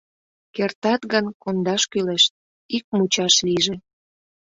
[0.55, 2.23] —Кертат гын, кондаш кӱлеш,
[2.77, 3.75] ик мучаш лийже.